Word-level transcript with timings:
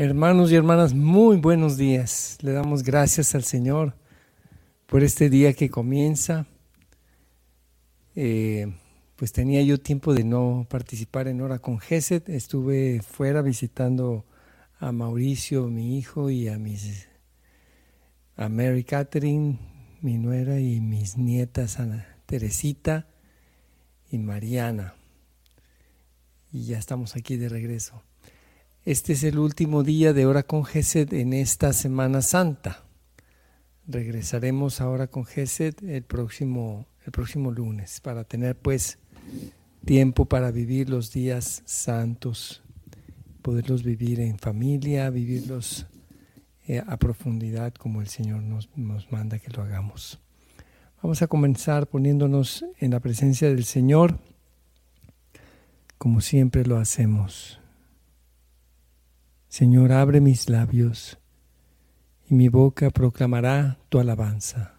Hermanos 0.00 0.52
y 0.52 0.54
hermanas, 0.54 0.94
muy 0.94 1.38
buenos 1.38 1.76
días. 1.76 2.38
Le 2.42 2.52
damos 2.52 2.84
gracias 2.84 3.34
al 3.34 3.42
Señor 3.42 3.96
por 4.86 5.02
este 5.02 5.28
día 5.28 5.54
que 5.54 5.70
comienza. 5.70 6.46
Eh, 8.14 8.72
pues 9.16 9.32
tenía 9.32 9.60
yo 9.62 9.80
tiempo 9.80 10.14
de 10.14 10.22
no 10.22 10.68
participar 10.70 11.26
en 11.26 11.40
Hora 11.40 11.58
con 11.58 11.80
Geset. 11.80 12.28
Estuve 12.28 13.02
fuera 13.02 13.42
visitando 13.42 14.24
a 14.78 14.92
Mauricio, 14.92 15.66
mi 15.66 15.98
hijo, 15.98 16.30
y 16.30 16.46
a 16.46 16.58
mis 16.58 17.08
a 18.36 18.48
Mary 18.48 18.84
Catherine, 18.84 19.58
mi 20.00 20.16
nuera, 20.16 20.60
y 20.60 20.80
mis 20.80 21.18
nietas, 21.18 21.80
Ana 21.80 22.06
Teresita 22.26 23.08
y 24.12 24.18
Mariana. 24.18 24.94
Y 26.52 26.66
ya 26.66 26.78
estamos 26.78 27.16
aquí 27.16 27.36
de 27.36 27.48
regreso. 27.48 28.04
Este 28.84 29.12
es 29.12 29.22
el 29.24 29.38
último 29.38 29.82
día 29.82 30.12
de 30.12 30.24
Hora 30.24 30.44
con 30.44 30.64
Gesed 30.64 31.12
en 31.12 31.34
esta 31.34 31.72
Semana 31.72 32.22
Santa. 32.22 32.84
Regresaremos 33.86 34.80
ahora 34.80 35.08
con 35.08 35.26
Gesed 35.26 35.74
el 35.84 36.04
próximo, 36.04 36.86
el 37.04 37.12
próximo 37.12 37.50
lunes 37.50 38.00
para 38.00 38.24
tener 38.24 38.56
pues 38.56 38.98
tiempo 39.84 40.24
para 40.24 40.50
vivir 40.52 40.88
los 40.88 41.12
días 41.12 41.62
santos, 41.66 42.62
poderlos 43.42 43.82
vivir 43.82 44.20
en 44.20 44.38
familia, 44.38 45.10
vivirlos 45.10 45.86
eh, 46.66 46.82
a 46.86 46.96
profundidad 46.96 47.74
como 47.74 48.00
el 48.00 48.08
Señor 48.08 48.42
nos, 48.42 48.70
nos 48.74 49.10
manda 49.12 49.38
que 49.38 49.50
lo 49.50 49.62
hagamos. 49.62 50.18
Vamos 51.02 51.20
a 51.20 51.26
comenzar 51.26 51.88
poniéndonos 51.88 52.64
en 52.78 52.92
la 52.92 53.00
presencia 53.00 53.48
del 53.48 53.64
Señor, 53.64 54.18
como 55.98 56.20
siempre 56.20 56.64
lo 56.64 56.78
hacemos. 56.78 57.60
Señor, 59.48 59.92
abre 59.92 60.20
mis 60.20 60.48
labios 60.48 61.18
y 62.28 62.34
mi 62.34 62.48
boca 62.48 62.90
proclamará 62.90 63.78
tu 63.88 63.98
alabanza. 63.98 64.74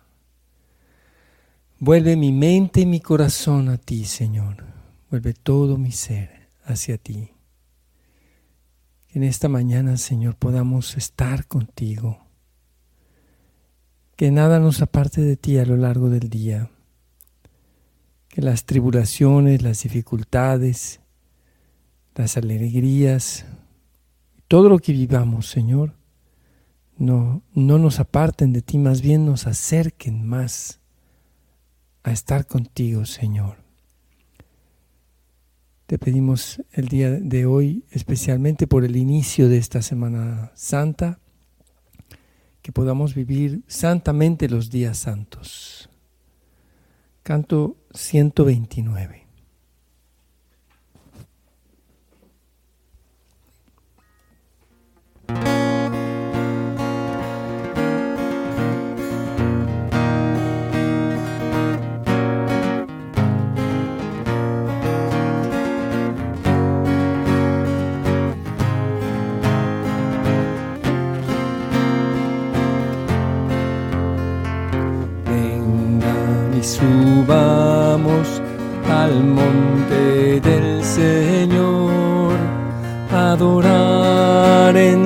Vuelve 1.80 2.16
mi 2.16 2.32
mente 2.32 2.82
y 2.82 2.86
mi 2.86 3.00
corazón 3.00 3.70
a 3.70 3.78
ti, 3.78 4.06
Señor. 4.06 4.66
Vuelve 5.10 5.34
todo 5.34 5.78
mi 5.78 5.92
ser 5.92 6.50
hacia 6.64 6.98
ti. 6.98 7.32
Que 9.08 9.18
en 9.18 9.24
esta 9.24 9.50
mañana, 9.50 9.98
Señor, 9.98 10.36
podamos 10.36 10.96
estar 10.98 11.48
contigo. 11.48 12.28
Que 14.16 14.30
nada 14.30 14.60
nos 14.60 14.82
aparte 14.82 15.22
de 15.22 15.36
ti 15.36 15.58
a 15.58 15.66
lo 15.66 15.78
largo 15.78 16.10
del 16.10 16.30
día. 16.30 16.70
Que 18.28 18.42
las 18.42 18.66
tribulaciones, 18.66 19.64
las 19.64 19.82
dificultades, 19.82 21.00
las 22.14 22.38
alegrías, 22.38 23.46
todo 24.50 24.68
lo 24.68 24.80
que 24.80 24.94
vivamos, 24.94 25.48
Señor, 25.48 25.94
no, 26.98 27.44
no 27.54 27.78
nos 27.78 28.00
aparten 28.00 28.52
de 28.52 28.64
ti, 28.64 28.80
más 28.80 29.02
bien 29.02 29.24
nos 29.24 29.46
acerquen 29.46 30.26
más 30.28 30.82
a 32.02 32.12
estar 32.12 32.48
contigo, 32.48 33.06
Señor. 33.06 33.58
Te 35.86 36.00
pedimos 36.00 36.64
el 36.72 36.88
día 36.88 37.12
de 37.12 37.46
hoy, 37.46 37.86
especialmente 37.92 38.66
por 38.66 38.84
el 38.84 38.96
inicio 38.96 39.50
de 39.50 39.60
esta 39.60 39.84
Semana 39.84 40.52
Santa, 40.56 41.20
que 42.64 42.72
podamos 42.72 43.14
vivir 43.14 43.62
santamente 43.68 44.50
los 44.50 44.72
días 44.72 44.98
santos. 44.98 45.92
Canto 47.22 47.78
129. 47.94 49.29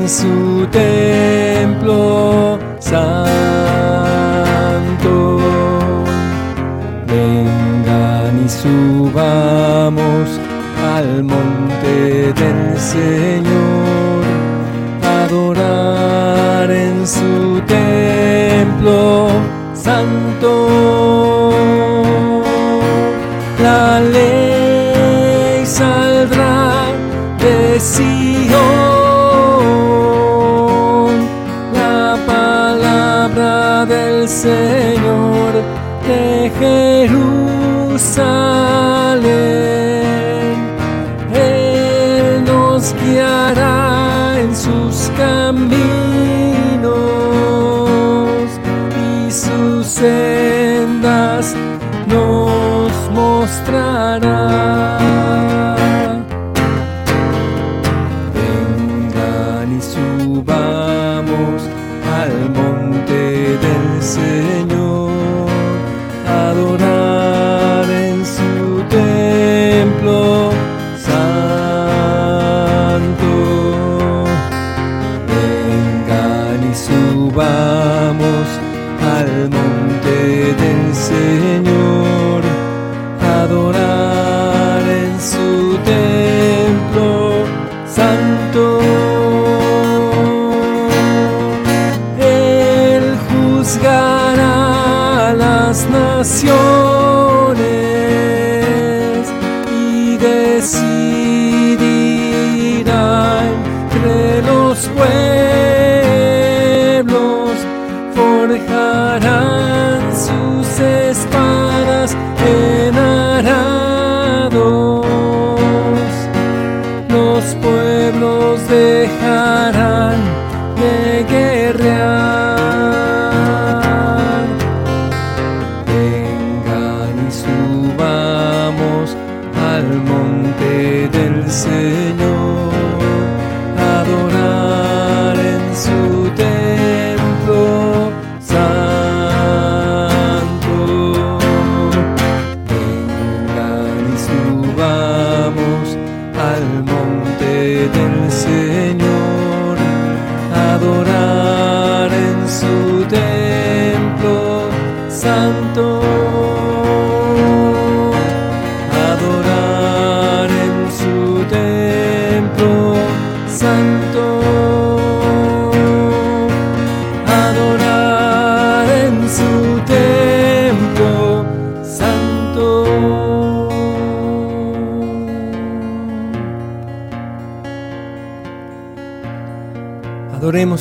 En 0.04 0.10
su 0.10 0.68
templo 0.70 2.60
santo. 2.80 3.00
Vengan 7.08 8.44
y 8.46 8.50
subamos 8.50 10.28
al 10.94 11.24
monte 11.24 12.34
del 12.34 12.78
Señor, 12.78 14.24
adorar 15.24 16.70
en 16.70 17.08
su 17.08 17.62
templo 17.66 19.30
santo 19.74 20.52
la 23.62 24.02
ley 24.02 25.66
saldrá 25.66 26.92
de 27.40 27.80
Sion, 27.80 28.13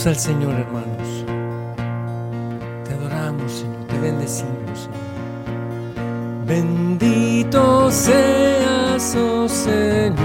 Al 0.05 0.17
Señor, 0.17 0.55
hermanos. 0.55 1.25
Te 2.85 2.93
adoramos, 2.93 3.53
Señor. 3.53 3.87
Te 3.87 3.99
bendecimos, 4.01 4.81
Señor. 4.81 6.45
Bendito 6.45 7.89
seas, 7.93 9.15
oh 9.15 9.49
Señor, 9.49 10.17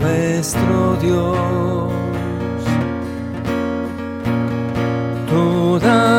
nuestro 0.00 0.96
Dios. 1.02 1.92
Toda 5.28 6.15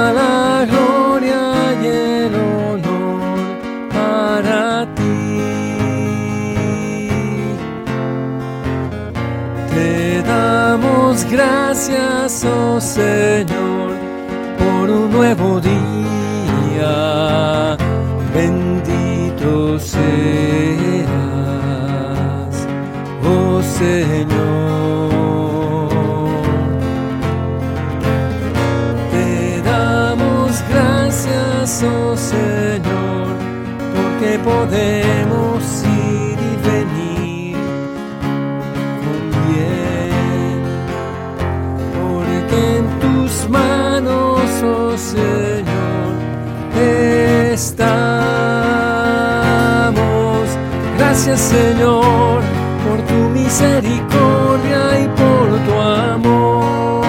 gracias, 11.88 12.44
oh 12.46 12.82
Señor, 12.82 13.47
Señor, 44.58 46.14
estamos. 47.54 48.18
Gracias, 50.98 51.40
Señor, 51.40 52.42
por 52.84 53.00
tu 53.06 53.30
misericordia 53.38 55.00
y 55.00 55.08
por 55.10 55.60
tu 55.66 55.74
amor. 55.80 57.06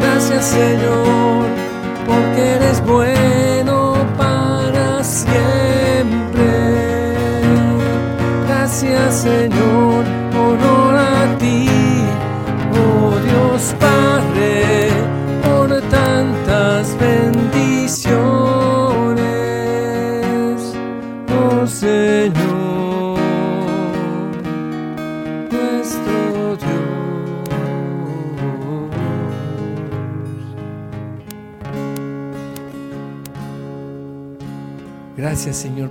Gracias 0.00 0.44
Señor, 0.46 1.46
porque 2.06 2.40
eres 2.56 2.82
bueno 2.86 3.94
para 4.16 5.04
siempre. 5.04 6.48
Gracias 8.46 9.14
Señor, 9.16 9.89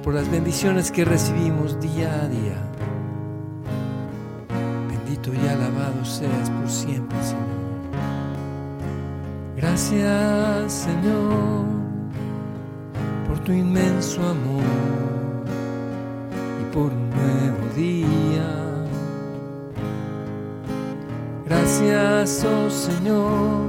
Por 0.03 0.13
las 0.13 0.29
bendiciones 0.31 0.91
que 0.91 1.05
recibimos 1.05 1.79
día 1.79 2.13
a 2.23 2.27
día. 2.27 2.57
Bendito 4.87 5.33
y 5.33 5.47
alabado 5.47 6.03
seas 6.05 6.49
por 6.49 6.69
siempre, 6.69 7.17
Señor. 7.21 7.59
Gracias 9.55 10.71
Señor 10.71 11.79
por 13.29 13.37
tu 13.39 13.51
inmenso 13.51 14.21
amor 14.27 14.63
y 16.61 16.73
por 16.73 16.91
un 16.91 17.09
nuevo 17.11 17.75
día. 17.75 18.47
Gracias, 21.45 22.43
oh 22.43 22.69
Señor, 22.69 23.67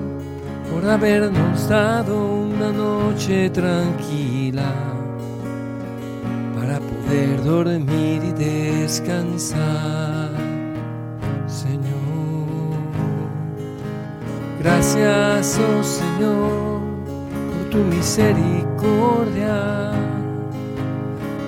por 0.73 0.89
habernos 0.89 1.69
dado 1.69 2.17
una 2.25 2.73
noche 2.73 3.51
tranquila 3.51 4.90
poder 7.11 7.43
dormir 7.43 8.23
y 8.23 8.31
descansar, 8.33 10.31
Señor. 11.49 11.91
Gracias, 14.61 15.59
oh 15.59 15.83
Señor, 15.83 16.81
por 17.51 17.71
tu 17.71 17.79
misericordia. 17.79 19.91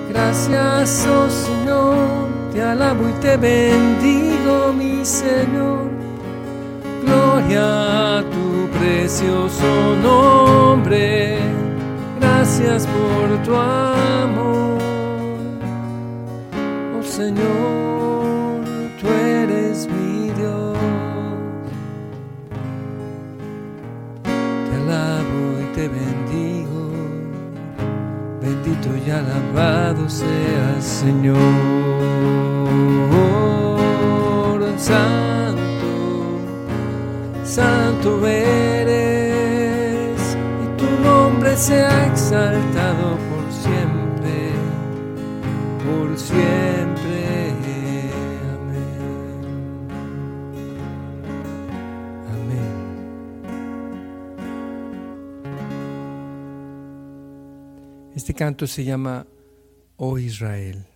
Gracias, 0.09 1.07
oh 1.07 1.29
Señor, 1.29 2.27
te 2.51 2.61
alabo 2.61 3.07
y 3.07 3.13
te 3.21 3.37
bendigo, 3.37 4.73
mi 4.77 5.05
Señor. 5.05 5.89
Gloria 7.05 8.17
a 8.17 8.23
tu 8.23 8.67
precioso 8.79 9.95
nombre. 10.03 11.37
Gracias 12.19 12.85
por 12.85 13.41
tu 13.43 13.55
amor. 13.55 14.72
Señor, 17.15 18.65
tú 18.99 19.07
eres 19.07 19.87
mi 19.87 20.31
Dios. 20.31 20.77
Te 24.23 24.75
alabo 24.77 25.59
y 25.61 25.75
te 25.75 25.87
bendigo. 25.89 26.89
Bendito 28.41 28.89
y 29.05 29.11
alabado 29.11 30.09
seas, 30.09 30.83
Señor. 30.83 31.72
Canto 58.43 58.67
se 58.67 58.83
llama 58.83 59.25
Oh 59.95 60.17
Israel. 60.17 60.92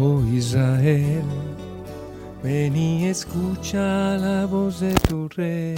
Oh 0.00 0.22
Israel, 0.32 1.24
ven 2.40 2.76
y 2.76 3.06
escucha 3.06 4.16
la 4.16 4.46
voz 4.46 4.78
de 4.78 4.94
tu 4.94 5.28
rey. 5.30 5.74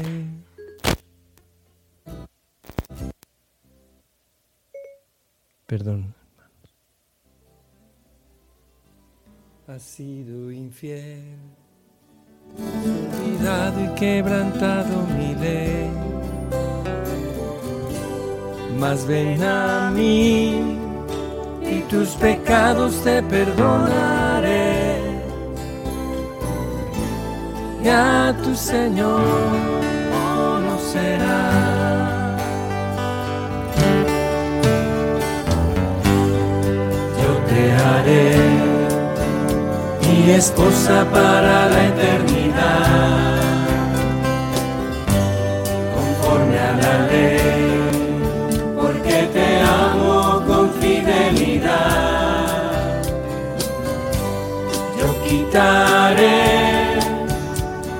Perdón. 5.66 6.14
Has 9.66 9.82
sido 9.82 10.52
infiel, 10.52 11.38
olvidado 12.58 13.84
y 13.84 13.94
quebrantado 13.94 15.06
mi 15.16 15.34
ley. 15.36 15.88
Mas 18.78 19.06
ven 19.06 19.42
a 19.42 19.90
mí 19.92 20.79
tus 21.90 22.10
pecados 22.10 23.02
te 23.02 23.20
perdonaré. 23.22 25.00
Y 27.82 27.88
a 27.88 28.34
tu 28.42 28.54
Señor 28.54 29.20
conocerás. 30.12 31.50
Yo 37.20 37.32
te 37.48 37.72
haré 37.72 38.36
mi 40.02 40.30
esposa 40.30 41.04
para 41.10 41.68
la 41.70 41.86
eternidad, 41.86 43.39
quitaré 55.50 56.98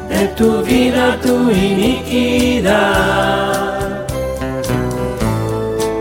de 0.09 0.29
tu 0.37 0.63
vida 0.63 1.19
tu 1.21 1.51
iniquidad 1.51 2.87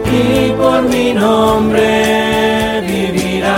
y 0.06 0.52
por 0.52 0.84
mi 0.84 1.14
nombre 1.14 2.82
vivirás 2.82 3.50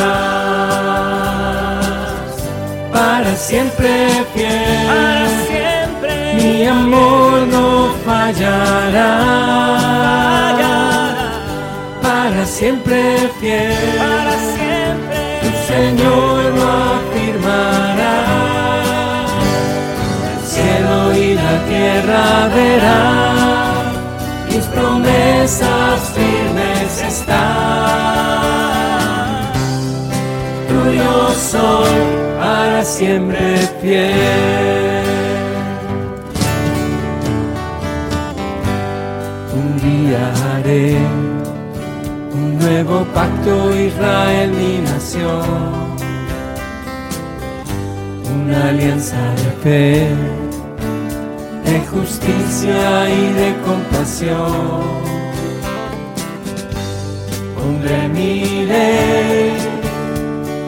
para 2.94 3.36
siempre 3.36 4.26
fiel. 4.34 4.88
Para 4.88 5.28
siempre. 5.48 6.34
Mi 6.36 6.66
amor 6.66 7.48
no 7.48 7.90
fallará. 8.06 9.12
Para 12.02 12.46
siempre 12.46 13.30
fiel. 13.40 13.76
Para 13.98 14.51
tierra 21.82 22.48
verán. 22.56 23.86
Mis 24.50 24.66
promesas 24.76 26.00
firmes 26.16 26.92
están. 27.14 28.52
Tuyo 30.70 31.16
soy 31.52 31.96
para 32.40 32.80
siempre 32.84 33.58
fiel. 33.82 35.06
Un 39.60 39.68
día 39.86 40.24
haré 40.50 40.86
un 42.34 42.60
nuevo 42.60 42.98
pacto, 43.16 43.54
Israel, 43.88 44.50
mi 44.62 44.74
nación. 44.92 45.46
Una 48.36 48.60
alianza 48.70 49.22
de 49.42 49.50
fe, 49.64 49.88
de 51.72 51.80
justicia 51.88 53.10
y 53.10 53.34
de 53.34 53.56
compasión. 53.66 54.92
Pondré 57.56 58.10
mi 58.10 58.66
ley 58.66 59.54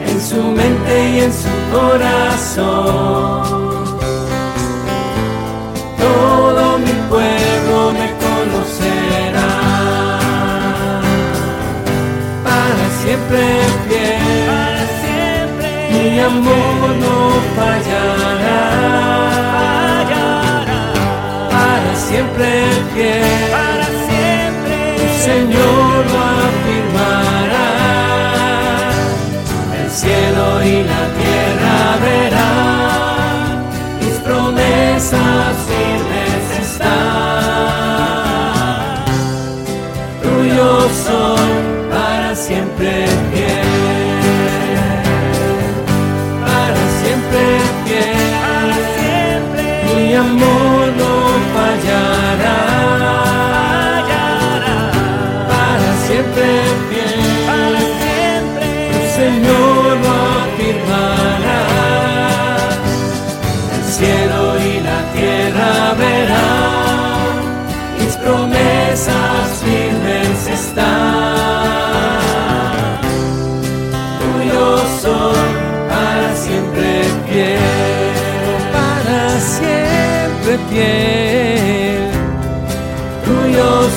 en 0.08 0.20
su 0.28 0.40
mente 0.60 0.94
y 1.14 1.20
en 1.26 1.32
su 1.42 1.54
corazón. 1.76 3.42
Todo 6.04 6.78
mi 6.78 6.94
pueblo 7.10 7.76
me 7.98 8.08
conocerá. 8.24 9.52
Para 12.48 12.84
siempre 13.02 13.42
fiel, 13.86 14.46
Para 14.46 14.84
siempre. 15.02 15.68
mi 15.92 16.20
amor 16.20 16.88
no 17.04 17.14
fallará. 17.56 18.23
Siempre 22.14 22.62
fiel, 22.94 23.50
Para 23.50 23.86
siempre. 24.06 25.08
Señor 25.24 25.83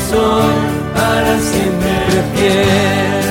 soy 0.10 0.56
para 0.94 1.40
siempre 1.40 2.24
fiel, 2.34 3.24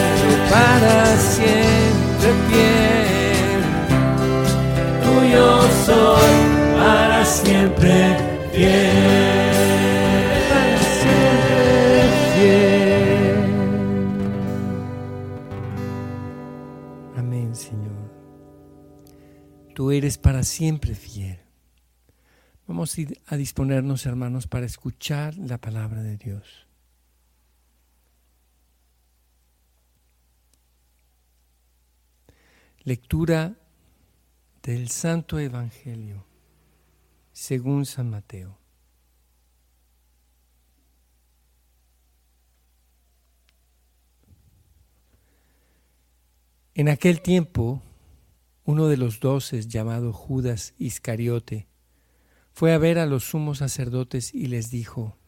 para 0.51 1.17
siempre 1.17 2.29
fiel. 2.49 3.63
Tuyo 5.03 5.49
soy 5.87 6.37
para 6.79 7.25
siempre 7.25 8.17
fiel, 8.53 8.97
para 10.49 10.79
siempre 11.01 12.05
fiel. 12.35 13.47
Amén, 17.17 17.55
Señor. 17.55 18.07
Tú 19.75 19.91
eres 19.91 20.19
para 20.19 20.43
siempre 20.43 20.95
fiel. 20.95 21.36
Vamos 22.67 22.97
a 22.97 23.01
ir 23.01 23.23
a 23.27 23.37
disponernos, 23.37 24.07
hermanos, 24.07 24.49
para 24.49 24.67
escuchar 24.67 25.37
la 25.37 25.59
palabra 25.59 26.03
de 26.03 26.17
Dios. 26.17 26.67
Lectura 32.81 33.57
del 34.63 34.89
Santo 34.89 35.39
Evangelio 35.39 36.25
según 37.33 37.85
San 37.85 38.09
Mateo. 38.09 38.59
En 46.75 46.89
aquel 46.89 47.21
tiempo, 47.21 47.83
uno 48.65 48.89
de 48.89 48.97
los 48.97 49.21
doces, 49.21 49.69
llamado 49.69 50.13
Judas 50.13 50.75
Iscariote, 50.79 51.69
fue 52.57 52.73
a 52.73 52.79
ver 52.79 52.99
a 52.99 53.05
los 53.05 53.25
sumos 53.25 53.59
sacerdotes 53.59 54.33
y 54.33 54.47
les 54.47 54.71
dijo, 54.71 55.19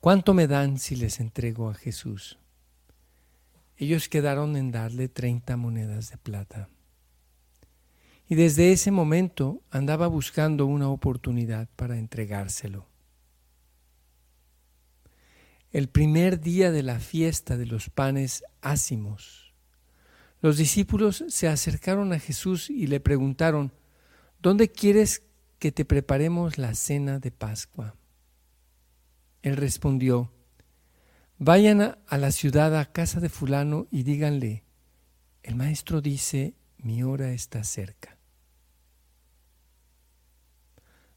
¿cuánto 0.00 0.32
me 0.32 0.46
dan 0.46 0.78
si 0.78 0.96
les 0.96 1.20
entrego 1.20 1.68
a 1.68 1.74
Jesús? 1.74 2.38
Ellos 3.76 4.08
quedaron 4.08 4.56
en 4.56 4.70
darle 4.70 5.08
treinta 5.10 5.58
monedas 5.58 6.10
de 6.10 6.16
plata. 6.16 6.70
Y 8.30 8.34
desde 8.34 8.72
ese 8.72 8.90
momento 8.90 9.60
andaba 9.70 10.06
buscando 10.06 10.64
una 10.64 10.88
oportunidad 10.88 11.68
para 11.76 11.98
entregárselo. 11.98 12.86
El 15.70 15.90
primer 15.90 16.40
día 16.40 16.72
de 16.72 16.82
la 16.82 16.98
fiesta 16.98 17.58
de 17.58 17.66
los 17.66 17.90
panes 17.90 18.42
ácimos, 18.62 19.52
los 20.40 20.56
discípulos 20.56 21.26
se 21.28 21.46
acercaron 21.46 22.14
a 22.14 22.18
Jesús 22.18 22.70
y 22.70 22.86
le 22.86 23.00
preguntaron, 23.00 23.70
¿dónde 24.40 24.70
quieres 24.70 25.24
que 25.62 25.70
te 25.70 25.84
preparemos 25.84 26.58
la 26.58 26.74
cena 26.74 27.20
de 27.20 27.30
Pascua? 27.30 27.94
Él 29.42 29.56
respondió, 29.56 30.32
vayan 31.38 31.80
a, 31.80 32.18
la 32.18 32.32
ciudad 32.32 32.76
a 32.76 32.90
casa 32.90 33.20
de 33.20 33.28
fulano 33.28 33.86
y 33.88 34.02
díganle, 34.02 34.64
el 35.44 35.54
maestro 35.54 36.00
dice, 36.00 36.56
mi 36.78 37.04
hora 37.04 37.30
está 37.30 37.62
cerca. 37.62 38.18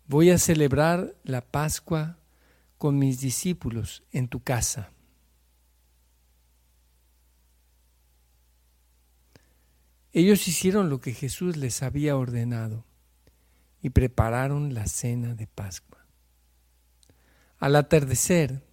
Voy 0.05 0.29
a 0.29 0.37
celebrar 0.37 1.15
la 1.23 1.41
Pascua 1.41 2.19
con 2.77 2.99
mis 2.99 3.19
discípulos 3.19 4.03
en 4.11 4.27
tu 4.27 4.43
casa. 4.43 4.91
Ellos 10.13 10.47
hicieron 10.47 10.91
lo 10.91 10.99
que 10.99 11.13
Jesús 11.13 11.57
les 11.57 11.81
había 11.81 12.15
ordenado 12.15 12.85
y 13.85 13.91
prepararon 13.91 14.73
la 14.73 14.87
cena 14.87 15.35
de 15.35 15.45
Pascua. 15.45 16.07
Al 17.59 17.75
atardecer, 17.75 18.63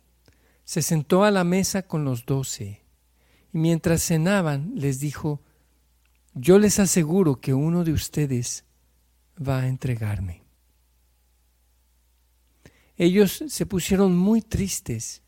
se 0.64 0.81
sentó 0.81 1.25
a 1.25 1.31
la 1.31 1.45
mesa 1.45 1.83
con 1.83 2.02
los 2.02 2.25
doce 2.25 2.83
y 3.52 3.59
mientras 3.59 4.02
cenaban 4.02 4.73
les 4.75 5.00
dijo, 5.00 5.42
yo 6.33 6.59
les 6.59 6.78
aseguro 6.78 7.42
que 7.42 7.52
uno 7.52 7.85
de 7.85 7.92
ustedes 7.92 8.64
va 9.37 9.59
a 9.59 9.69
entregarme. 9.69 10.45
Ellos 12.97 13.45
se 13.49 13.66
pusieron 13.66 14.16
muy 14.16 14.40
tristes 14.40 15.21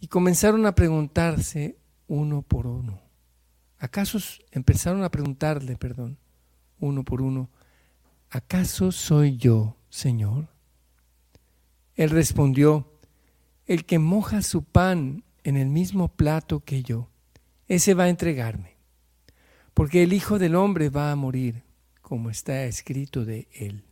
y 0.00 0.06
comenzaron 0.06 0.64
a 0.64 0.74
preguntarse 0.74 1.76
uno 2.06 2.40
por 2.40 2.66
uno. 2.66 3.02
¿Acaso 3.78 4.18
empezaron 4.52 5.04
a 5.04 5.10
preguntarle, 5.10 5.76
perdón, 5.76 6.16
uno 6.78 7.04
por 7.04 7.20
uno, 7.20 7.50
¿acaso 8.32 8.92
soy 8.92 9.36
yo, 9.36 9.76
Señor? 9.90 10.48
Él 11.94 12.08
respondió, 12.08 12.90
el 13.66 13.84
que 13.84 13.98
moja 13.98 14.40
su 14.40 14.64
pan 14.64 15.22
en 15.44 15.58
el 15.58 15.68
mismo 15.68 16.08
plato 16.08 16.60
que 16.60 16.82
yo, 16.82 17.10
ese 17.68 17.92
va 17.92 18.04
a 18.04 18.08
entregarme, 18.08 18.76
porque 19.74 20.02
el 20.02 20.14
Hijo 20.14 20.38
del 20.38 20.56
Hombre 20.56 20.88
va 20.88 21.12
a 21.12 21.16
morir, 21.16 21.62
como 22.00 22.30
está 22.30 22.64
escrito 22.64 23.26
de 23.26 23.48
él. 23.52 23.84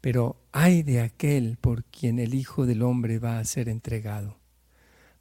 Pero 0.00 0.36
ay 0.50 0.82
de 0.82 1.00
aquel 1.00 1.56
por 1.56 1.84
quien 1.84 2.18
el 2.18 2.34
Hijo 2.34 2.66
del 2.66 2.82
Hombre 2.82 3.20
va 3.20 3.38
a 3.38 3.44
ser 3.44 3.68
entregado. 3.68 4.38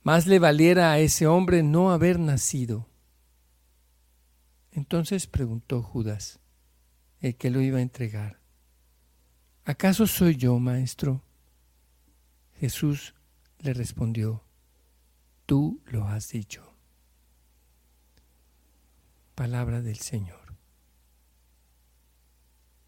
Más 0.01 0.25
le 0.25 0.39
valiera 0.39 0.91
a 0.91 1.00
ese 1.00 1.27
hombre 1.27 1.62
no 1.63 1.91
haber 1.91 2.20
nacido. 2.20 2.88
Entonces 4.72 5.27
preguntó 5.27 5.82
Judas, 5.82 6.39
el 7.24 7.38
que 7.38 7.50
lo 7.50 7.62
iba 7.62 7.77
a 7.80 7.82
entregar, 7.82 8.42
¿acaso 9.63 10.08
soy 10.08 10.36
yo, 10.36 10.60
maestro? 10.60 11.24
Jesús 12.60 13.15
le 13.60 13.74
respondió, 13.74 14.44
tú 15.46 15.82
lo 15.86 16.06
has 16.06 16.27
dicho. 16.27 16.75
Palabra 19.36 19.82
del 19.82 19.98
Señor. 19.98 20.58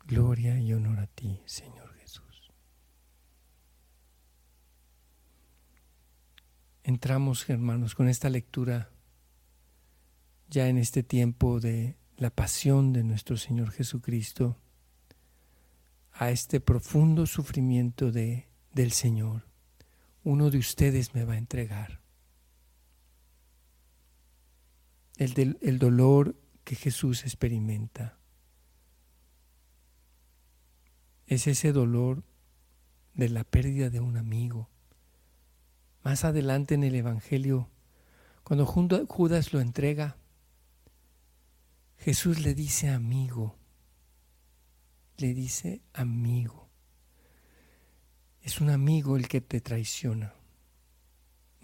Gloria 0.04 0.60
y 0.60 0.74
honor 0.74 1.00
a 1.00 1.08
ti, 1.08 1.42
Señor 1.46 1.94
Jesús. 1.96 2.52
Entramos, 6.84 7.50
hermanos, 7.50 7.96
con 7.96 8.10
esta 8.10 8.30
lectura 8.30 8.92
ya 10.50 10.68
en 10.68 10.78
este 10.78 11.04
tiempo 11.04 11.62
de 11.62 11.96
la 12.18 12.30
pasión 12.30 12.94
de 12.94 13.04
nuestro 13.04 13.38
Señor 13.38 13.72
Jesucristo 13.72 14.58
a 16.14 16.32
este 16.32 16.62
profundo 16.62 17.26
sufrimiento 17.26 18.12
de, 18.12 18.48
del 18.74 18.92
Señor. 18.92 19.48
Uno 20.24 20.50
de 20.50 20.58
ustedes 20.58 21.14
me 21.14 21.26
va 21.26 21.34
a 21.34 21.38
entregar. 21.38 22.00
El, 25.18 25.58
el 25.62 25.80
dolor 25.80 26.36
que 26.64 26.76
Jesús 26.76 27.24
experimenta 27.24 28.18
es 31.28 31.48
ese 31.48 31.72
dolor 31.72 32.24
de 33.14 33.30
la 33.30 33.44
pérdida 33.44 33.90
de 33.90 34.00
un 34.00 34.18
amigo. 34.18 34.70
Más 36.04 36.24
adelante 36.24 36.76
en 36.76 36.84
el 36.84 36.96
Evangelio, 36.96 37.70
cuando 38.44 38.66
Judas 38.66 39.54
lo 39.54 39.60
entrega, 39.60 40.18
Jesús 42.06 42.42
le 42.42 42.54
dice 42.54 42.90
amigo, 42.90 43.56
le 45.18 45.34
dice 45.34 45.82
amigo. 45.92 46.70
Es 48.44 48.62
un 48.62 48.70
amigo 48.70 49.18
el 49.18 49.28
que 49.28 49.42
te 49.42 49.60
traiciona. 49.60 50.36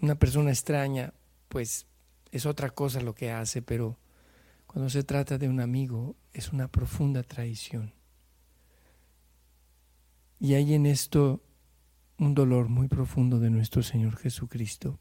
Una 0.00 0.16
persona 0.16 0.50
extraña, 0.50 1.14
pues 1.48 1.86
es 2.32 2.44
otra 2.44 2.70
cosa 2.70 3.00
lo 3.00 3.14
que 3.14 3.30
hace, 3.30 3.62
pero 3.62 4.00
cuando 4.66 4.90
se 4.90 5.04
trata 5.04 5.38
de 5.38 5.48
un 5.48 5.60
amigo 5.60 6.16
es 6.32 6.52
una 6.52 6.66
profunda 6.66 7.22
traición. 7.22 7.94
Y 10.40 10.54
hay 10.54 10.74
en 10.74 10.86
esto 10.86 11.40
un 12.18 12.34
dolor 12.34 12.68
muy 12.68 12.88
profundo 12.88 13.38
de 13.38 13.50
nuestro 13.50 13.84
Señor 13.84 14.16
Jesucristo. 14.16 14.98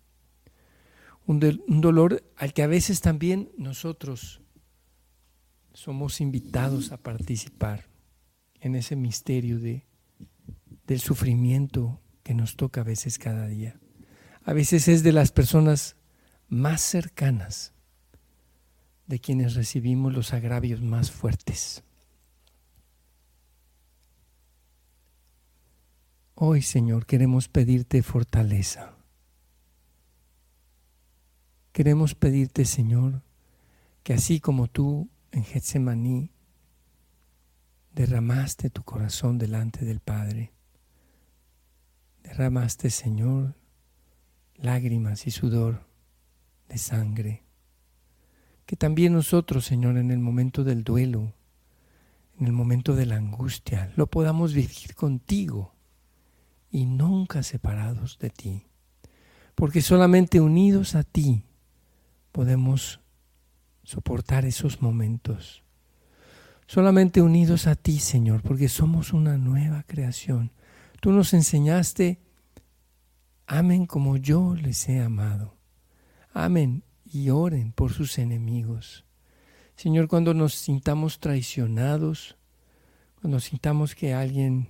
Un, 1.25 1.39
dolor 1.81 2.23
al 2.37 2.53
que 2.53 2.61
a 2.61 2.67
veces 2.67 3.01
también 3.01 3.51
nosotros 3.57 4.40
somos 5.73 6.21
invitados 6.21 6.91
a 6.91 6.97
participar 6.97 7.85
en 8.59 8.75
ese 8.75 8.95
misterio 8.95 9.59
de, 9.59 9.85
del 10.85 10.99
sufrimiento 10.99 11.99
que 12.23 12.33
nos 12.33 12.55
toca 12.55 12.81
a 12.81 12.85
veces 12.85 13.17
cada 13.17 13.47
día. 13.47 13.79
A 14.43 14.53
veces 14.53 14.87
es 14.87 15.03
de 15.03 15.11
las 15.11 15.31
personas 15.31 15.95
más 16.47 16.81
cercanas 16.81 17.73
de 19.07 19.19
quienes 19.19 19.55
recibimos 19.55 20.13
los 20.13 20.33
agravios 20.33 20.81
más 20.81 21.11
fuertes. 21.11 21.83
Hoy, 26.35 26.61
Señor, 26.61 27.05
queremos 27.05 27.47
pedirte 27.47 28.01
fortaleza. 28.01 28.95
Queremos 31.71 32.15
pedirte, 32.15 32.65
Señor, 32.65 33.21
que 34.03 34.13
así 34.13 34.39
como 34.39 34.67
tú 34.67 35.09
en 35.31 35.43
Getsemaní 35.43 36.31
derramaste 37.93 38.69
tu 38.69 38.83
corazón 38.83 39.37
delante 39.37 39.85
del 39.85 39.99
Padre, 39.99 40.53
derramaste, 42.23 42.89
Señor, 42.89 43.55
lágrimas 44.55 45.27
y 45.27 45.31
sudor 45.31 45.85
de 46.69 46.77
sangre, 46.77 47.43
que 48.65 48.75
también 48.75 49.13
nosotros, 49.13 49.65
Señor, 49.65 49.97
en 49.97 50.11
el 50.11 50.19
momento 50.19 50.63
del 50.63 50.83
duelo, 50.83 51.33
en 52.39 52.47
el 52.47 52.53
momento 52.53 52.95
de 52.95 53.05
la 53.05 53.17
angustia, 53.17 53.91
lo 53.95 54.07
podamos 54.07 54.53
vivir 54.53 54.95
contigo 54.95 55.73
y 56.69 56.85
nunca 56.85 57.43
separados 57.43 58.17
de 58.19 58.29
ti, 58.29 58.67
porque 59.55 59.81
solamente 59.81 60.39
unidos 60.39 60.95
a 60.95 61.03
ti 61.03 61.43
podemos 62.31 63.00
soportar 63.83 64.45
esos 64.45 64.81
momentos. 64.81 65.63
Solamente 66.67 67.21
unidos 67.21 67.67
a 67.67 67.75
ti, 67.75 67.99
Señor, 67.99 68.41
porque 68.41 68.69
somos 68.69 69.13
una 69.13 69.37
nueva 69.37 69.83
creación. 69.83 70.51
Tú 71.01 71.11
nos 71.11 71.33
enseñaste, 71.33 72.21
amen 73.45 73.85
como 73.85 74.17
yo 74.17 74.55
les 74.55 74.87
he 74.87 75.01
amado. 75.01 75.57
Amen 76.33 76.83
y 77.03 77.29
oren 77.29 77.73
por 77.73 77.91
sus 77.91 78.17
enemigos. 78.17 79.05
Señor, 79.75 80.07
cuando 80.07 80.33
nos 80.33 80.53
sintamos 80.53 81.19
traicionados, 81.19 82.37
cuando 83.19 83.39
sintamos 83.39 83.95
que 83.95 84.13
alguien 84.13 84.69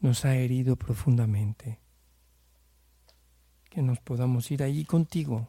nos 0.00 0.24
ha 0.24 0.34
herido 0.36 0.76
profundamente. 0.76 1.80
Que 3.70 3.82
nos 3.82 4.00
podamos 4.00 4.50
ir 4.50 4.62
allí 4.62 4.84
contigo 4.84 5.48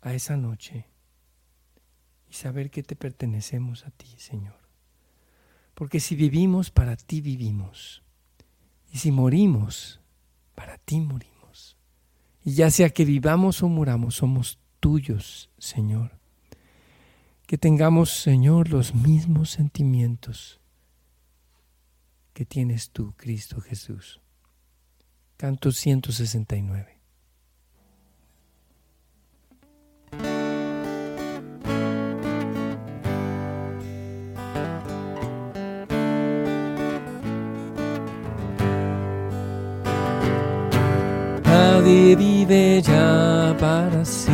a 0.00 0.12
esa 0.12 0.36
noche 0.36 0.86
saber 2.36 2.70
que 2.70 2.82
te 2.82 2.96
pertenecemos 2.96 3.84
a 3.84 3.90
ti, 3.90 4.14
Señor. 4.18 4.58
Porque 5.74 6.00
si 6.00 6.14
vivimos, 6.14 6.70
para 6.70 6.96
ti 6.96 7.20
vivimos. 7.20 8.02
Y 8.92 8.98
si 8.98 9.10
morimos, 9.10 10.00
para 10.54 10.78
ti 10.78 11.00
morimos. 11.00 11.76
Y 12.44 12.54
ya 12.54 12.70
sea 12.70 12.90
que 12.90 13.04
vivamos 13.04 13.62
o 13.62 13.68
muramos, 13.68 14.14
somos 14.14 14.58
tuyos, 14.80 15.50
Señor. 15.58 16.18
Que 17.46 17.58
tengamos, 17.58 18.10
Señor, 18.10 18.70
los 18.70 18.94
mismos 18.94 19.50
sentimientos 19.50 20.60
que 22.32 22.44
tienes 22.44 22.90
tú, 22.90 23.14
Cristo 23.16 23.60
Jesús. 23.60 24.20
Canto 25.36 25.72
169. 25.72 26.95
Ya 42.48 43.56
para 43.58 44.04
sí. 44.04 44.30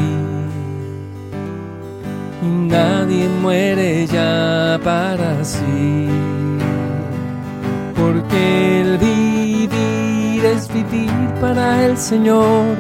Y 2.43 2.47
nadie 2.47 3.27
muere 3.41 4.07
ya 4.07 4.79
para 4.85 5.43
sí. 5.43 6.09
Porque 7.97 8.83
el 8.83 8.99
vivir 8.99 10.45
es 10.45 10.69
vivir 10.75 11.11
para 11.41 11.87
el 11.87 11.97
Señor 11.97 12.77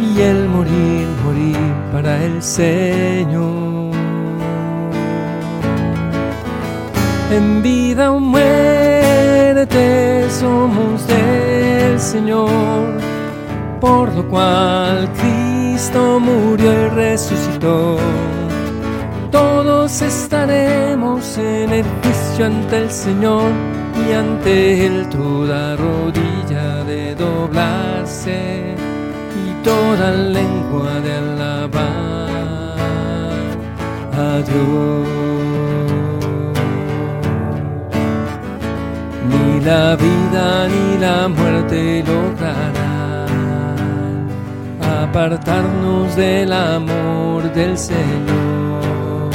y 0.00 0.22
el 0.22 0.48
morir, 0.48 1.06
morir 1.24 1.74
para 1.92 2.24
el 2.24 2.42
Señor. 2.42 3.94
En 7.30 7.62
vida 7.62 8.12
o 8.12 8.18
muerte 8.18 10.26
somos 10.30 11.06
del 11.06 12.00
Señor, 12.00 13.07
por 13.80 14.12
lo 14.14 14.26
cual 14.28 15.08
Cristo 15.14 16.20
murió 16.20 16.72
y 16.72 16.88
resucitó 16.88 17.98
Todos 19.30 20.02
estaremos 20.02 21.38
en 21.38 21.72
el 21.72 21.84
juicio 22.02 22.46
ante 22.46 22.78
el 22.78 22.90
Señor 22.90 23.50
y 24.08 24.12
ante 24.12 24.86
Él 24.86 25.08
toda 25.08 25.76
rodilla 25.76 26.84
de 26.84 27.14
doblarse 27.14 28.74
y 29.46 29.64
toda 29.64 30.12
lengua 30.12 31.00
de 31.00 31.12
alabar 31.14 32.28
a 34.16 34.42
Dios. 34.48 35.08
Ni 39.30 39.60
la 39.60 39.96
vida 39.96 40.68
ni 40.68 40.98
la 40.98 41.28
muerte 41.28 42.02
lograrán 42.06 42.97
apartarnos 45.02 46.16
del 46.16 46.52
amor 46.52 47.52
del 47.52 47.76
Señor. 47.78 49.30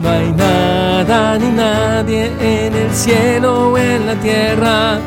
No 0.00 0.08
hay 0.08 0.32
nada 0.32 1.38
ni 1.38 1.50
nadie 1.50 2.30
en 2.40 2.74
el 2.74 2.92
cielo 2.92 3.70
o 3.70 3.78
en 3.78 4.06
la 4.06 4.14
tierra 4.16 4.98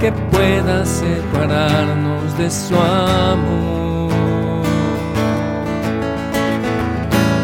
que 0.00 0.12
pueda 0.12 0.84
separarnos 0.84 2.38
de 2.38 2.50
su 2.50 2.74
amor. 2.76 4.12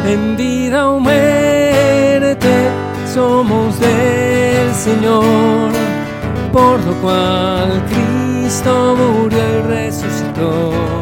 En 0.07 0.37
vida 0.37 0.89
o 0.89 0.99
muerte 0.99 2.53
somos 3.13 3.79
del 3.79 4.75
Señor, 4.75 5.71
por 6.53 6.81
lo 6.85 6.93
cual 7.03 7.83
Cristo 7.89 8.97
murió 8.97 9.39
y 9.39 9.63
resucitó. 9.63 11.02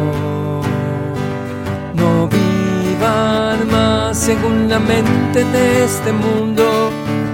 Según 4.13 4.67
la 4.69 4.79
mente 4.79 5.43
de 5.43 5.85
este 5.85 6.11
mundo 6.11 6.91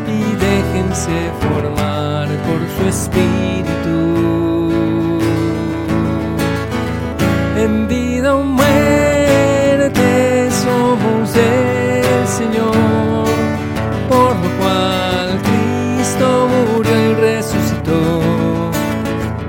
y 0.08 0.22
déjense 0.36 1.32
formar 1.42 2.28
por 2.46 2.60
su 2.76 2.90
espíritu. 2.90 4.72
En 7.58 7.88
vida 7.88 8.36
o 8.36 8.44
muerte 8.44 10.02
somos 10.52 11.34
del 11.34 12.28
Señor, 12.28 13.26
por 14.10 14.36
lo 14.36 14.50
cual 14.60 15.40
Cristo 15.48 16.48
murió 16.74 16.96
y 17.10 17.14
resucitó. 17.16 18.22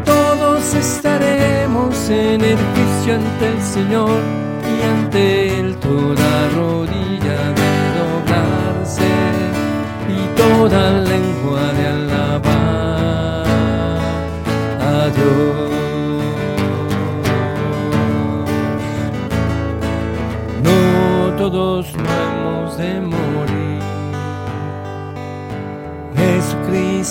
Todos 0.05 0.75
estaremos 0.75 2.09
en 2.09 2.41
el 2.43 2.57
juicio 2.57 3.15
ante 3.17 3.49
el 3.49 3.63
Señor 3.63 4.38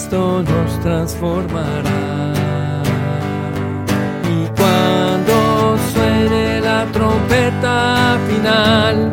Jesucristo 0.07 0.43
nos 0.43 0.79
transformará. 0.79 2.33
Y 4.23 4.47
cuando 4.57 5.77
suene 5.91 6.61
la 6.61 6.85
trompeta 6.93 8.17
final, 8.27 9.11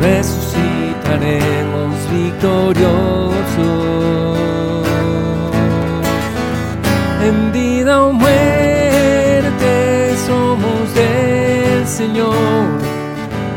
resucitaremos 0.00 1.94
victoriosos. 2.12 3.30
En 7.22 7.52
vida 7.52 8.02
o 8.02 8.12
muerte 8.12 10.16
somos 10.26 10.92
del 10.94 11.86
Señor, 11.86 12.34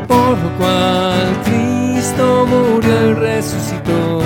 por 0.08 0.38
lo 0.38 0.50
cual 0.58 1.42
Cristo 1.46 2.46
murió 2.46 3.10
y 3.10 3.14
resucitó. 3.14 4.22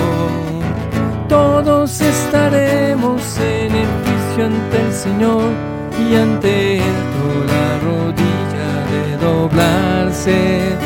Todos 1.98 2.14
estaremos 2.14 3.38
en 3.38 3.74
el 3.74 3.86
juicio 3.86 4.46
ante 4.46 4.76
el 4.80 4.92
Señor 4.92 5.50
y 5.98 6.14
ante 6.14 6.76
Él 6.76 6.94
toda 7.18 7.78
rodilla 7.88 8.70
de 8.92 9.16
doblarse 9.16 10.76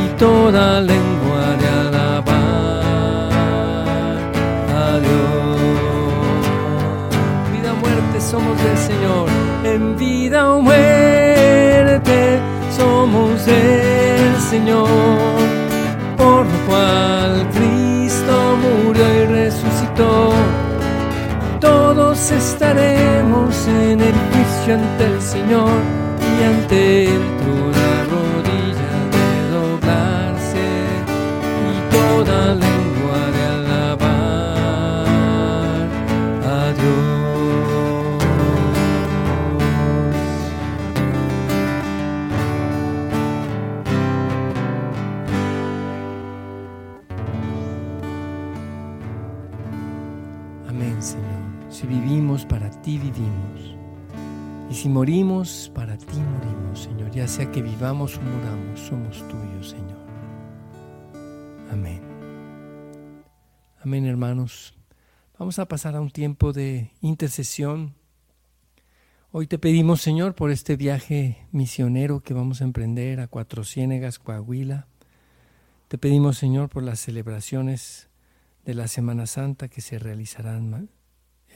y 0.00 0.08
toda 0.16 0.80
lengua 0.80 1.56
de 1.60 1.66
alabar 1.68 2.84
a 4.70 4.98
Dios. 5.00 5.60
Vida 7.52 7.72
o 7.72 7.76
muerte 7.76 8.20
somos 8.20 8.56
del 8.62 8.78
Señor, 8.78 9.28
en 9.64 9.96
vida 9.96 10.50
o 10.52 10.60
muerte 10.60 12.38
somos 12.76 13.44
del 13.44 14.40
Señor, 14.50 14.88
por 16.16 16.46
lo 16.46 16.58
cual 16.68 17.44
Cristo 17.54 18.56
murió 18.62 19.22
y 19.22 19.26
resucitó. 19.26 20.33
Todos 22.26 22.42
estaremos 22.42 23.68
en 23.68 24.00
el 24.00 24.14
juicio 24.14 24.76
ante 24.76 25.04
el 25.04 25.20
Señor 25.20 25.68
y 26.18 26.42
ante 26.42 27.04
Él 27.04 27.33
si 54.84 54.90
morimos, 54.90 55.72
para 55.74 55.96
ti 55.96 56.18
morimos, 56.18 56.80
Señor. 56.80 57.10
Ya 57.10 57.26
sea 57.26 57.50
que 57.50 57.62
vivamos 57.62 58.18
o 58.18 58.20
muramos, 58.20 58.78
somos 58.80 59.26
tuyos, 59.28 59.70
Señor. 59.70 59.96
Amén. 61.70 62.02
Amén, 63.80 64.04
hermanos. 64.04 64.74
Vamos 65.38 65.58
a 65.58 65.66
pasar 65.68 65.96
a 65.96 66.02
un 66.02 66.10
tiempo 66.10 66.52
de 66.52 66.90
intercesión. 67.00 67.94
Hoy 69.30 69.46
te 69.46 69.58
pedimos, 69.58 70.02
Señor, 70.02 70.34
por 70.34 70.50
este 70.50 70.76
viaje 70.76 71.48
misionero 71.50 72.20
que 72.20 72.34
vamos 72.34 72.60
a 72.60 72.64
emprender 72.64 73.20
a 73.20 73.26
Cuatro 73.26 73.64
Ciénegas, 73.64 74.18
Coahuila. 74.18 74.86
Te 75.88 75.96
pedimos, 75.96 76.36
Señor, 76.36 76.68
por 76.68 76.82
las 76.82 77.00
celebraciones 77.00 78.10
de 78.66 78.74
la 78.74 78.86
Semana 78.86 79.24
Santa 79.24 79.68
que 79.68 79.80
se 79.80 79.98
realizarán 79.98 80.90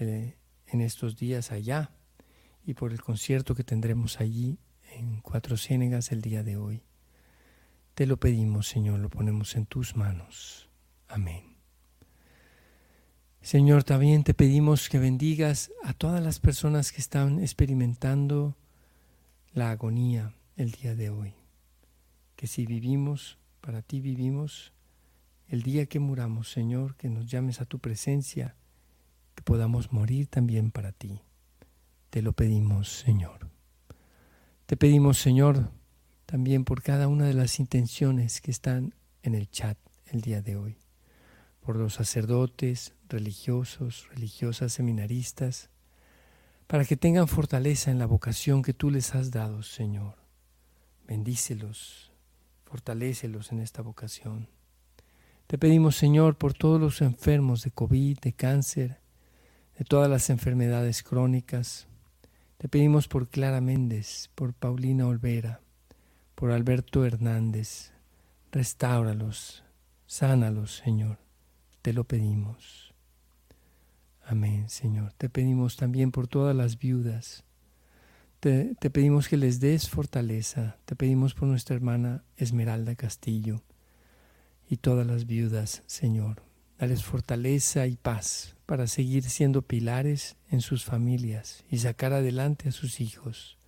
eh, 0.00 0.38
en 0.66 0.80
estos 0.80 1.18
días 1.18 1.52
allá 1.52 1.90
y 2.68 2.74
por 2.74 2.92
el 2.92 3.00
concierto 3.00 3.54
que 3.54 3.64
tendremos 3.64 4.20
allí 4.20 4.58
en 4.92 5.22
Cuatro 5.22 5.56
Ciénegas 5.56 6.12
el 6.12 6.20
día 6.20 6.42
de 6.42 6.58
hoy. 6.58 6.82
Te 7.94 8.04
lo 8.04 8.18
pedimos, 8.18 8.68
Señor, 8.68 9.00
lo 9.00 9.08
ponemos 9.08 9.56
en 9.56 9.64
tus 9.64 9.96
manos. 9.96 10.68
Amén. 11.08 11.56
Señor, 13.40 13.84
también 13.84 14.22
te 14.22 14.34
pedimos 14.34 14.90
que 14.90 14.98
bendigas 14.98 15.72
a 15.82 15.94
todas 15.94 16.22
las 16.22 16.40
personas 16.40 16.92
que 16.92 17.00
están 17.00 17.40
experimentando 17.40 18.54
la 19.54 19.70
agonía 19.70 20.34
el 20.56 20.72
día 20.72 20.94
de 20.94 21.08
hoy. 21.08 21.32
Que 22.36 22.46
si 22.46 22.66
vivimos, 22.66 23.38
para 23.62 23.80
ti 23.80 24.02
vivimos, 24.02 24.74
el 25.46 25.62
día 25.62 25.86
que 25.86 26.00
muramos, 26.00 26.50
Señor, 26.52 26.96
que 26.96 27.08
nos 27.08 27.24
llames 27.24 27.62
a 27.62 27.64
tu 27.64 27.78
presencia, 27.78 28.56
que 29.34 29.42
podamos 29.42 29.90
morir 29.90 30.26
también 30.26 30.70
para 30.70 30.92
ti. 30.92 31.22
Te 32.10 32.22
lo 32.22 32.32
pedimos, 32.32 32.88
Señor. 32.88 33.50
Te 34.66 34.76
pedimos, 34.76 35.18
Señor, 35.18 35.70
también 36.26 36.64
por 36.64 36.82
cada 36.82 37.08
una 37.08 37.26
de 37.26 37.34
las 37.34 37.58
intenciones 37.58 38.40
que 38.40 38.50
están 38.50 38.94
en 39.22 39.34
el 39.34 39.50
chat 39.50 39.76
el 40.06 40.22
día 40.22 40.40
de 40.40 40.56
hoy, 40.56 40.78
por 41.60 41.76
los 41.76 41.94
sacerdotes, 41.94 42.94
religiosos, 43.08 44.08
religiosas, 44.10 44.72
seminaristas, 44.72 45.70
para 46.66 46.84
que 46.84 46.96
tengan 46.96 47.28
fortaleza 47.28 47.90
en 47.90 47.98
la 47.98 48.06
vocación 48.06 48.62
que 48.62 48.74
tú 48.74 48.90
les 48.90 49.14
has 49.14 49.30
dado, 49.30 49.62
Señor. 49.62 50.16
Bendícelos, 51.06 52.12
fortalécelos 52.64 53.52
en 53.52 53.60
esta 53.60 53.82
vocación. 53.82 54.48
Te 55.46 55.56
pedimos, 55.56 55.96
Señor, 55.96 56.36
por 56.36 56.52
todos 56.52 56.80
los 56.80 57.00
enfermos 57.00 57.64
de 57.64 57.70
COVID, 57.70 58.18
de 58.18 58.32
cáncer, 58.34 59.00
de 59.78 59.84
todas 59.84 60.10
las 60.10 60.28
enfermedades 60.28 61.02
crónicas. 61.02 61.88
Te 62.58 62.68
pedimos 62.68 63.06
por 63.06 63.28
Clara 63.28 63.60
Méndez, 63.60 64.30
por 64.34 64.52
Paulina 64.52 65.06
Olvera, 65.06 65.60
por 66.34 66.50
Alberto 66.50 67.04
Hernández. 67.04 67.92
Restáuralos, 68.50 69.62
sánalos, 70.06 70.74
Señor. 70.74 71.18
Te 71.82 71.92
lo 71.92 72.02
pedimos. 72.02 72.92
Amén, 74.24 74.68
Señor. 74.68 75.12
Te 75.12 75.28
pedimos 75.28 75.76
también 75.76 76.10
por 76.10 76.26
todas 76.26 76.56
las 76.56 76.80
viudas. 76.80 77.44
Te, 78.40 78.74
te, 78.80 78.90
pedimos 78.90 79.28
que 79.28 79.36
les 79.36 79.60
des 79.60 79.88
fortaleza. 79.88 80.78
Te 80.84 80.96
pedimos 80.96 81.34
por 81.34 81.46
nuestra 81.46 81.76
hermana 81.76 82.24
Esmeralda 82.36 82.96
Castillo 82.96 83.62
y 84.68 84.78
todas 84.78 85.06
las 85.06 85.26
viudas, 85.26 85.84
Señor. 85.86 86.47
Dales 86.78 87.02
fortaleza 87.02 87.88
y 87.88 87.96
paz 87.96 88.54
para 88.64 88.86
seguir 88.86 89.24
siendo 89.24 89.62
pilares 89.62 90.36
en 90.48 90.60
sus 90.60 90.84
familias 90.84 91.64
y 91.68 91.78
sacar 91.78 92.12
adelante 92.12 92.68
a 92.68 92.72
sus 92.72 93.00
hijos. 93.00 93.58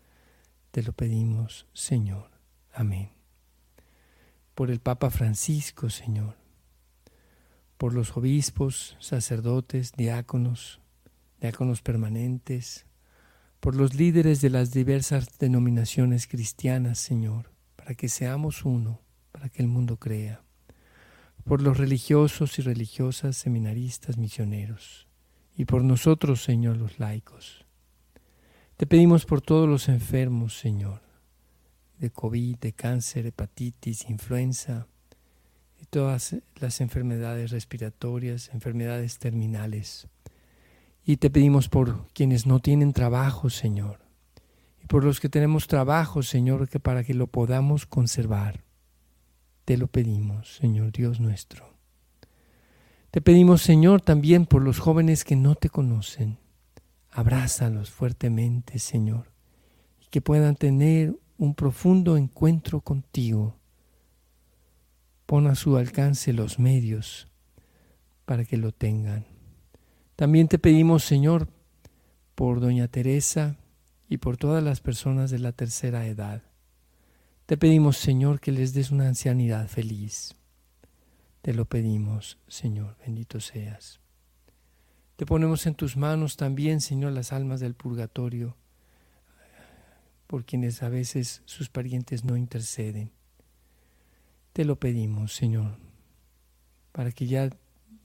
Te 0.71 0.85
lo 0.85 0.93
pedimos, 0.93 1.67
Señor. 1.73 2.31
Amén. 2.73 3.11
Por 4.55 4.71
el 4.71 4.79
Papa 4.79 5.11
Francisco, 5.11 5.91
Señor. 5.91 6.37
Por 7.79 7.95
los 7.95 8.17
obispos, 8.17 8.97
sacerdotes, 9.01 9.91
diáconos, 9.97 10.81
diáconos 11.41 11.83
permanentes. 11.83 12.87
Por 13.59 13.75
los 13.75 13.95
líderes 13.95 14.41
de 14.41 14.51
las 14.51 14.71
diversas 14.71 15.37
denominaciones 15.37 16.29
cristianas, 16.29 16.99
Señor, 17.01 17.51
para 17.75 17.97
que 17.97 18.09
seamos 18.09 18.65
uno, 18.65 19.01
para 19.33 19.49
que 19.49 19.63
el 19.63 19.69
mundo 19.69 19.97
crea 19.97 20.45
por 21.51 21.63
los 21.63 21.79
religiosos 21.79 22.61
y 22.61 22.63
religiosas, 22.63 23.37
seminaristas, 23.37 24.19
misioneros, 24.19 25.09
y 25.57 25.65
por 25.65 25.83
nosotros, 25.83 26.45
Señor, 26.45 26.77
los 26.77 27.01
laicos. 27.01 27.67
Te 28.77 28.87
pedimos 28.87 29.27
por 29.27 29.41
todos 29.41 29.69
los 29.69 29.89
enfermos, 29.89 30.57
Señor, 30.57 31.01
de 31.99 32.11
COVID, 32.11 32.57
de 32.59 32.73
cáncer, 32.73 33.27
hepatitis, 33.27 34.09
influenza, 34.09 34.87
y 35.83 35.87
todas 35.87 36.37
las 36.55 36.81
enfermedades 36.81 37.51
respiratorias, 37.51 38.51
enfermedades 38.55 39.19
terminales. 39.19 40.07
Y 41.05 41.17
te 41.17 41.31
pedimos 41.31 41.69
por 41.69 42.07
quienes 42.13 42.47
no 42.47 42.61
tienen 42.61 42.93
trabajo, 42.93 43.51
Señor, 43.51 43.99
y 44.81 44.87
por 44.87 45.03
los 45.03 45.19
que 45.19 45.29
tenemos 45.29 45.67
trabajo, 45.67 46.23
Señor, 46.23 46.69
que 46.69 46.79
para 46.79 47.03
que 47.03 47.15
lo 47.15 47.27
podamos 47.27 47.87
conservar. 47.87 48.70
Te 49.65 49.77
lo 49.77 49.87
pedimos, 49.87 50.57
Señor 50.57 50.93
Dios 50.93 51.21
nuestro. 51.21 51.75
Te 53.11 53.21
pedimos, 53.21 53.63
Señor, 53.63 54.01
también 54.01 54.47
por 54.47 54.63
los 54.63 54.79
jóvenes 54.79 55.25
que 55.25 55.37
no 55.37 55.55
te 55.55 55.69
conocen. 55.69 56.39
Abrázalos 57.11 57.91
fuertemente, 57.91 58.79
Señor, 58.79 59.33
y 60.01 60.07
que 60.07 60.21
puedan 60.21 60.55
tener 60.55 61.19
un 61.37 61.55
profundo 61.55 62.17
encuentro 62.17 62.81
contigo. 62.81 63.57
Pon 65.27 65.47
a 65.47 65.55
su 65.55 65.77
alcance 65.77 66.33
los 66.33 66.59
medios 66.59 67.29
para 68.25 68.45
que 68.45 68.57
lo 68.57 68.73
tengan. 68.73 69.27
También 70.15 70.49
te 70.49 70.59
pedimos, 70.59 71.03
Señor, 71.03 71.49
por 72.35 72.61
Doña 72.61 72.89
Teresa 72.89 73.57
y 74.09 74.19
por 74.19 74.37
todas 74.37 74.63
las 74.63 74.81
personas 74.81 75.31
de 75.31 75.41
la 75.41 75.53
tercera 75.53 76.07
edad 76.07 76.50
te 77.51 77.57
pedimos, 77.57 77.97
Señor, 77.97 78.39
que 78.39 78.53
les 78.53 78.75
des 78.75 78.93
una 78.93 79.09
ancianidad 79.09 79.67
feliz. 79.67 80.37
Te 81.43 81.53
lo 81.53 81.65
pedimos, 81.65 82.39
Señor, 82.47 82.97
bendito 83.05 83.41
seas. 83.41 83.99
Te 85.17 85.27
ponemos 85.27 85.67
en 85.67 85.75
tus 85.75 85.97
manos 85.97 86.37
también, 86.37 86.81
Señor, 86.81 87.11
las 87.11 87.33
almas 87.33 87.59
del 87.59 87.75
purgatorio, 87.75 88.57
por 90.29 90.45
quienes 90.45 90.85
a 90.85 90.89
veces 90.91 91.43
sus 91.45 91.69
parientes 91.69 92.25
no 92.25 92.37
interceden. 92.37 93.11
Te 94.53 94.65
lo 94.65 94.79
pedimos, 94.79 95.35
Señor, 95.35 95.77
para 96.93 97.11
que 97.11 97.27
ya 97.27 97.51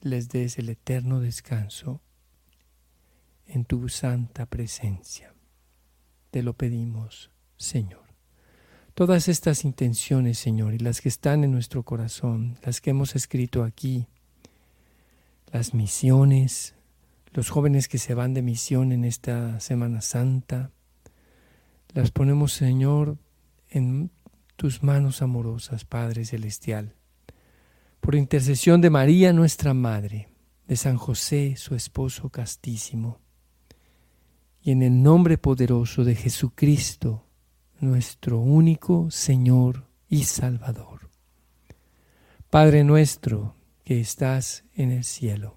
les 0.00 0.28
des 0.28 0.58
el 0.58 0.70
eterno 0.70 1.20
descanso 1.20 2.00
en 3.46 3.64
tu 3.64 3.88
santa 3.90 4.46
presencia. 4.46 5.32
Te 6.32 6.42
lo 6.42 6.54
pedimos, 6.54 7.30
Señor. 7.56 8.05
Todas 8.96 9.28
estas 9.28 9.66
intenciones, 9.66 10.38
Señor, 10.38 10.72
y 10.72 10.78
las 10.78 11.02
que 11.02 11.10
están 11.10 11.44
en 11.44 11.52
nuestro 11.52 11.82
corazón, 11.82 12.56
las 12.64 12.80
que 12.80 12.88
hemos 12.88 13.14
escrito 13.14 13.62
aquí, 13.62 14.06
las 15.52 15.74
misiones, 15.74 16.74
los 17.34 17.50
jóvenes 17.50 17.88
que 17.88 17.98
se 17.98 18.14
van 18.14 18.32
de 18.32 18.40
misión 18.40 18.92
en 18.92 19.04
esta 19.04 19.60
Semana 19.60 20.00
Santa, 20.00 20.70
las 21.92 22.10
ponemos, 22.10 22.54
Señor, 22.54 23.18
en 23.68 24.10
tus 24.56 24.82
manos 24.82 25.20
amorosas, 25.20 25.84
Padre 25.84 26.24
Celestial. 26.24 26.94
Por 28.00 28.14
intercesión 28.14 28.80
de 28.80 28.88
María, 28.88 29.34
nuestra 29.34 29.74
Madre, 29.74 30.30
de 30.66 30.76
San 30.76 30.96
José, 30.96 31.56
su 31.58 31.74
esposo 31.74 32.30
castísimo, 32.30 33.20
y 34.62 34.70
en 34.70 34.82
el 34.82 35.02
nombre 35.02 35.36
poderoso 35.36 36.02
de 36.02 36.14
Jesucristo, 36.14 37.25
nuestro 37.80 38.38
único 38.38 39.10
Señor 39.10 39.86
y 40.08 40.24
Salvador. 40.24 41.10
Padre 42.50 42.84
nuestro 42.84 43.56
que 43.84 44.00
estás 44.00 44.64
en 44.74 44.90
el 44.90 45.04
cielo, 45.04 45.56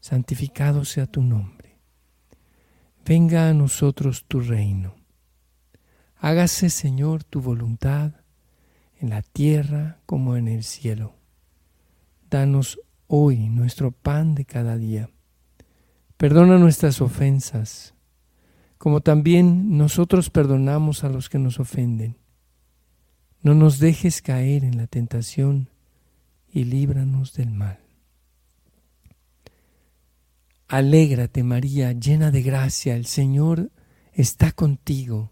santificado 0.00 0.84
sea 0.84 1.06
tu 1.06 1.22
nombre. 1.22 1.78
Venga 3.04 3.48
a 3.48 3.54
nosotros 3.54 4.24
tu 4.26 4.40
reino. 4.40 4.94
Hágase, 6.16 6.70
Señor, 6.70 7.24
tu 7.24 7.40
voluntad 7.40 8.12
en 9.00 9.10
la 9.10 9.22
tierra 9.22 10.00
como 10.06 10.36
en 10.36 10.48
el 10.48 10.62
cielo. 10.62 11.16
Danos 12.30 12.80
hoy 13.08 13.48
nuestro 13.48 13.90
pan 13.90 14.34
de 14.34 14.44
cada 14.44 14.78
día. 14.78 15.10
Perdona 16.16 16.58
nuestras 16.58 17.00
ofensas 17.00 17.94
como 18.82 19.00
también 19.00 19.78
nosotros 19.78 20.28
perdonamos 20.28 21.04
a 21.04 21.08
los 21.08 21.28
que 21.28 21.38
nos 21.38 21.60
ofenden. 21.60 22.16
No 23.40 23.54
nos 23.54 23.78
dejes 23.78 24.20
caer 24.22 24.64
en 24.64 24.76
la 24.76 24.88
tentación 24.88 25.68
y 26.52 26.64
líbranos 26.64 27.32
del 27.32 27.52
mal. 27.52 27.78
Alégrate 30.66 31.44
María, 31.44 31.92
llena 31.92 32.32
de 32.32 32.42
gracia, 32.42 32.96
el 32.96 33.06
Señor 33.06 33.70
está 34.14 34.50
contigo. 34.50 35.30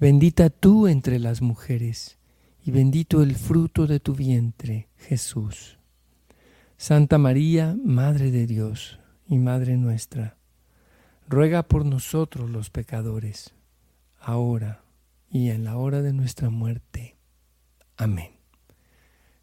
Bendita 0.00 0.48
tú 0.48 0.88
entre 0.88 1.18
las 1.18 1.42
mujeres, 1.42 2.16
y 2.64 2.70
bendito 2.70 3.22
el 3.22 3.36
fruto 3.36 3.86
de 3.86 4.00
tu 4.00 4.14
vientre, 4.14 4.88
Jesús. 4.96 5.78
Santa 6.78 7.18
María, 7.18 7.76
Madre 7.84 8.30
de 8.30 8.46
Dios 8.46 8.98
y 9.28 9.36
Madre 9.36 9.76
nuestra, 9.76 10.38
ruega 11.28 11.62
por 11.62 11.84
nosotros 11.84 12.50
los 12.50 12.70
pecadores, 12.70 13.54
ahora 14.20 14.82
y 15.30 15.50
en 15.50 15.64
la 15.64 15.76
hora 15.76 16.02
de 16.02 16.12
nuestra 16.12 16.50
muerte. 16.50 17.16
Amén. 17.96 18.32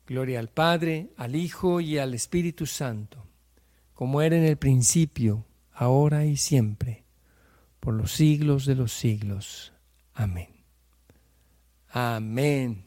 Gloria 0.06 0.40
al 0.40 0.50
Padre, 0.50 1.10
al 1.18 1.36
Hijo 1.36 1.82
y 1.82 1.98
al 1.98 2.14
Espíritu 2.14 2.66
Santo, 2.66 3.26
como 3.94 4.22
era 4.22 4.38
en 4.38 4.44
el 4.44 4.58
principio, 4.58 5.46
ahora 5.74 6.26
y 6.26 6.38
siempre, 6.38 7.04
por 7.80 7.94
los 7.94 8.12
siglos 8.12 8.66
de 8.66 8.76
los 8.76 8.94
siglos. 8.94 9.74
Amén. 10.14 10.50
Amén. 11.92 12.86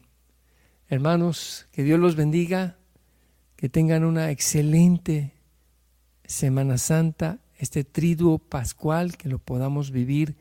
Hermanos, 0.89 1.67
que 1.73 1.83
Dios 1.83 1.99
los 1.99 2.17
bendiga, 2.17 2.77
que 3.57 3.69
tengan 3.69 4.05
una 4.05 4.31
excelente 4.31 5.33
Semana 6.25 6.79
Santa 6.79 7.42
este 7.63 7.85
triduo 7.85 8.39
pascual, 8.39 9.17
que 9.17 9.29
lo 9.29 9.39
podamos 9.39 9.93
vivir 9.93 10.35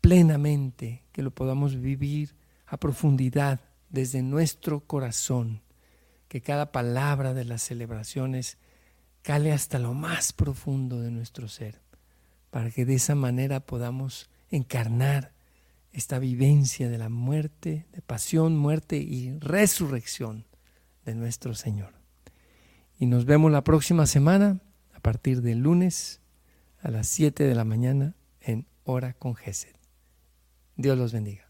plenamente, 0.00 1.04
que 1.12 1.20
lo 1.20 1.30
podamos 1.30 1.78
vivir 1.78 2.34
a 2.66 2.78
profundidad 2.78 3.60
desde 3.90 4.22
nuestro 4.22 4.80
corazón, 4.80 5.60
que 6.26 6.40
cada 6.40 6.72
palabra 6.72 7.34
de 7.34 7.44
las 7.44 7.60
celebraciones 7.60 8.56
cale 9.20 9.52
hasta 9.52 9.78
lo 9.78 9.92
más 9.92 10.32
profundo 10.32 11.02
de 11.02 11.10
nuestro 11.10 11.48
ser, 11.48 11.82
para 12.48 12.70
que 12.70 12.86
de 12.86 12.94
esa 12.94 13.14
manera 13.14 13.60
podamos 13.60 14.30
encarnar 14.50 15.34
esta 15.92 16.18
vivencia 16.18 16.88
de 16.88 16.96
la 16.96 17.10
muerte, 17.10 17.84
de 17.92 18.00
pasión, 18.00 18.56
muerte 18.56 18.96
y 18.96 19.38
resurrección 19.38 20.46
de 21.04 21.14
nuestro 21.14 21.54
Señor. 21.54 21.92
Y 22.98 23.04
nos 23.04 23.26
vemos 23.26 23.52
la 23.52 23.64
próxima 23.64 24.06
semana 24.06 24.60
a 24.94 25.00
partir 25.00 25.42
del 25.42 25.58
lunes 25.58 26.22
a 26.80 26.90
las 26.90 27.08
7 27.08 27.44
de 27.44 27.54
la 27.54 27.64
mañana 27.64 28.14
en 28.40 28.66
Hora 28.84 29.14
con 29.14 29.34
Gesed. 29.34 29.74
Dios 30.76 30.96
los 30.96 31.12
bendiga. 31.12 31.47